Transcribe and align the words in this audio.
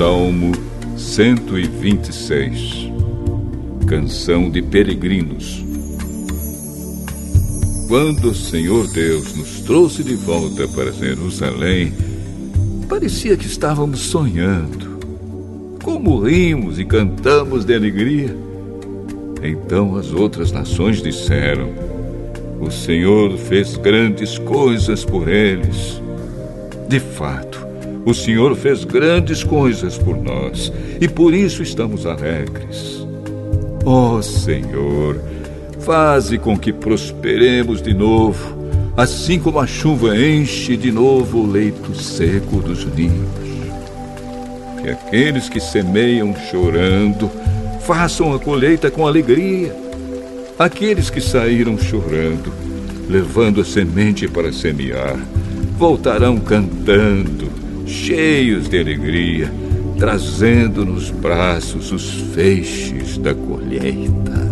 Salmo 0.00 0.52
126 0.96 2.90
Canção 3.86 4.48
de 4.48 4.62
Peregrinos 4.62 5.62
Quando 7.86 8.30
o 8.30 8.34
Senhor 8.34 8.90
Deus 8.94 9.36
nos 9.36 9.60
trouxe 9.60 10.02
de 10.02 10.14
volta 10.14 10.66
para 10.68 10.90
Jerusalém, 10.90 11.92
parecia 12.88 13.36
que 13.36 13.44
estávamos 13.44 14.00
sonhando. 14.00 14.98
Como 15.84 16.20
rimos 16.20 16.78
e 16.78 16.86
cantamos 16.86 17.66
de 17.66 17.74
alegria. 17.74 18.34
Então 19.42 19.96
as 19.96 20.14
outras 20.14 20.50
nações 20.50 21.02
disseram: 21.02 21.74
O 22.58 22.70
Senhor 22.70 23.36
fez 23.36 23.76
grandes 23.76 24.38
coisas 24.38 25.04
por 25.04 25.28
eles. 25.28 26.00
De 26.88 26.98
fato, 26.98 27.69
o 28.04 28.14
Senhor 28.14 28.56
fez 28.56 28.84
grandes 28.84 29.44
coisas 29.44 29.98
por 29.98 30.16
nós 30.16 30.72
e 31.00 31.08
por 31.08 31.34
isso 31.34 31.62
estamos 31.62 32.06
alegres. 32.06 33.06
Ó 33.84 34.16
oh, 34.16 34.22
Senhor, 34.22 35.20
faze 35.80 36.38
com 36.38 36.58
que 36.58 36.72
prosperemos 36.72 37.82
de 37.82 37.94
novo, 37.94 38.56
assim 38.96 39.38
como 39.38 39.58
a 39.58 39.66
chuva 39.66 40.16
enche 40.16 40.76
de 40.76 40.90
novo 40.90 41.38
o 41.38 41.50
leito 41.50 41.94
seco 41.94 42.56
dos 42.56 42.84
rios. 42.84 43.40
Que 44.82 44.90
aqueles 44.90 45.48
que 45.48 45.60
semeiam 45.60 46.34
chorando 46.50 47.30
façam 47.80 48.34
a 48.34 48.38
colheita 48.38 48.90
com 48.90 49.06
alegria. 49.06 49.74
Aqueles 50.58 51.08
que 51.08 51.20
saíram 51.20 51.78
chorando, 51.78 52.52
levando 53.08 53.62
a 53.62 53.64
semente 53.64 54.28
para 54.28 54.52
semear, 54.52 55.18
voltarão 55.78 56.38
cantando 56.38 57.39
cheios 57.90 58.68
de 58.68 58.78
alegria, 58.78 59.52
trazendo 59.98 60.84
nos 60.84 61.10
braços 61.10 61.92
os 61.92 62.10
feixes 62.34 63.18
da 63.18 63.34
colheita. 63.34 64.49